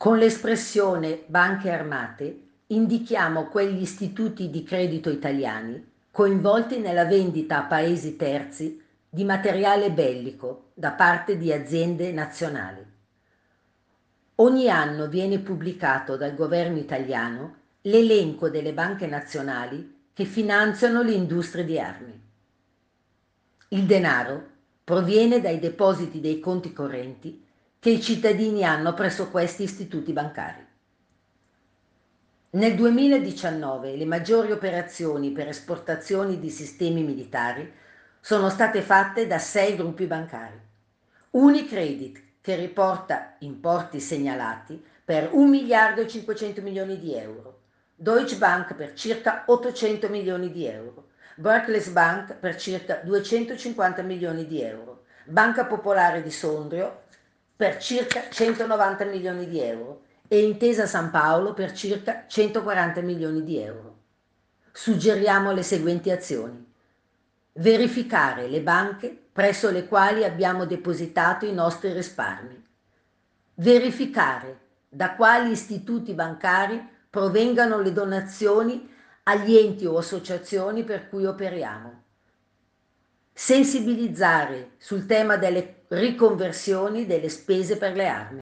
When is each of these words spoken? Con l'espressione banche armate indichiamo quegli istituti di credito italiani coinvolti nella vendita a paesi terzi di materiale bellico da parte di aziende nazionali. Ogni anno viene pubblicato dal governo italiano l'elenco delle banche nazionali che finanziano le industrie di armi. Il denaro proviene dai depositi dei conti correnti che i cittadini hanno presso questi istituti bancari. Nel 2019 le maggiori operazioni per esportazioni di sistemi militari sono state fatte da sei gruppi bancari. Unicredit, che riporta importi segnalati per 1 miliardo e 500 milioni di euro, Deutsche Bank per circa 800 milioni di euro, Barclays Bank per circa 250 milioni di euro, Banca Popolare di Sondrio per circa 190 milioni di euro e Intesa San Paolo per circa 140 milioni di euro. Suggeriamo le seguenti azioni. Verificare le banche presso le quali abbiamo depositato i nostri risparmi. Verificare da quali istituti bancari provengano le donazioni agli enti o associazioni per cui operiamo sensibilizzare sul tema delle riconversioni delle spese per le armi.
Con 0.00 0.16
l'espressione 0.16 1.24
banche 1.26 1.70
armate 1.70 2.40
indichiamo 2.68 3.48
quegli 3.48 3.82
istituti 3.82 4.48
di 4.48 4.62
credito 4.62 5.10
italiani 5.10 5.92
coinvolti 6.10 6.78
nella 6.78 7.04
vendita 7.04 7.58
a 7.58 7.66
paesi 7.66 8.16
terzi 8.16 8.82
di 9.06 9.24
materiale 9.24 9.90
bellico 9.90 10.70
da 10.72 10.92
parte 10.92 11.36
di 11.36 11.52
aziende 11.52 12.12
nazionali. 12.12 12.82
Ogni 14.36 14.70
anno 14.70 15.06
viene 15.06 15.38
pubblicato 15.38 16.16
dal 16.16 16.34
governo 16.34 16.78
italiano 16.78 17.56
l'elenco 17.82 18.48
delle 18.48 18.72
banche 18.72 19.06
nazionali 19.06 20.06
che 20.14 20.24
finanziano 20.24 21.02
le 21.02 21.12
industrie 21.12 21.66
di 21.66 21.78
armi. 21.78 22.20
Il 23.68 23.84
denaro 23.84 24.48
proviene 24.82 25.42
dai 25.42 25.58
depositi 25.58 26.22
dei 26.22 26.40
conti 26.40 26.72
correnti 26.72 27.48
che 27.80 27.88
i 27.88 28.02
cittadini 28.02 28.62
hanno 28.62 28.92
presso 28.92 29.30
questi 29.30 29.62
istituti 29.62 30.12
bancari. 30.12 30.66
Nel 32.50 32.74
2019 32.74 33.96
le 33.96 34.04
maggiori 34.04 34.52
operazioni 34.52 35.30
per 35.30 35.48
esportazioni 35.48 36.38
di 36.38 36.50
sistemi 36.50 37.02
militari 37.02 37.72
sono 38.20 38.50
state 38.50 38.82
fatte 38.82 39.26
da 39.26 39.38
sei 39.38 39.76
gruppi 39.76 40.04
bancari. 40.04 40.60
Unicredit, 41.30 42.22
che 42.42 42.54
riporta 42.54 43.36
importi 43.38 43.98
segnalati 43.98 44.82
per 45.02 45.30
1 45.32 45.48
miliardo 45.48 46.02
e 46.02 46.08
500 46.08 46.60
milioni 46.60 46.98
di 46.98 47.14
euro, 47.14 47.60
Deutsche 47.94 48.36
Bank 48.36 48.74
per 48.74 48.92
circa 48.92 49.44
800 49.46 50.08
milioni 50.10 50.52
di 50.52 50.66
euro, 50.66 51.08
Barclays 51.36 51.88
Bank 51.88 52.34
per 52.34 52.56
circa 52.56 52.96
250 52.96 54.02
milioni 54.02 54.46
di 54.46 54.60
euro, 54.60 55.04
Banca 55.24 55.64
Popolare 55.64 56.22
di 56.22 56.30
Sondrio 56.30 57.08
per 57.60 57.76
circa 57.76 58.30
190 58.30 59.04
milioni 59.04 59.46
di 59.46 59.60
euro 59.60 60.04
e 60.28 60.42
Intesa 60.42 60.86
San 60.86 61.10
Paolo 61.10 61.52
per 61.52 61.72
circa 61.72 62.24
140 62.26 63.02
milioni 63.02 63.44
di 63.44 63.58
euro. 63.58 63.98
Suggeriamo 64.72 65.52
le 65.52 65.62
seguenti 65.62 66.10
azioni. 66.10 66.72
Verificare 67.52 68.48
le 68.48 68.62
banche 68.62 69.14
presso 69.30 69.68
le 69.68 69.86
quali 69.86 70.24
abbiamo 70.24 70.64
depositato 70.64 71.44
i 71.44 71.52
nostri 71.52 71.92
risparmi. 71.92 72.66
Verificare 73.56 74.60
da 74.88 75.14
quali 75.14 75.50
istituti 75.50 76.14
bancari 76.14 76.82
provengano 77.10 77.78
le 77.78 77.92
donazioni 77.92 78.90
agli 79.24 79.54
enti 79.54 79.84
o 79.84 79.98
associazioni 79.98 80.82
per 80.82 81.10
cui 81.10 81.26
operiamo 81.26 82.04
sensibilizzare 83.42 84.72
sul 84.76 85.06
tema 85.06 85.38
delle 85.38 85.84
riconversioni 85.88 87.06
delle 87.06 87.30
spese 87.30 87.78
per 87.78 87.96
le 87.96 88.06
armi. 88.06 88.38